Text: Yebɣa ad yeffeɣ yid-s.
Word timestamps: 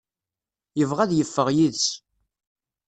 Yebɣa 0.77 1.01
ad 1.03 1.11
yeffeɣ 1.15 1.47
yid-s. 1.55 1.87